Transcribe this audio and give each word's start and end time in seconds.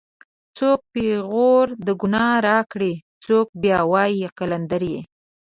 څوک 0.57 0.79
پېغور 0.93 1.67
د 1.85 1.87
گناه 2.01 2.35
راکړي 2.49 2.93
څوک 3.25 3.47
بیا 3.61 3.79
وایي 3.91 4.23
قلندرې 4.37 4.97